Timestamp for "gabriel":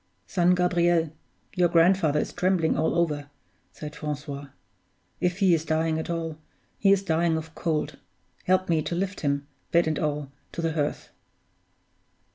0.55-1.11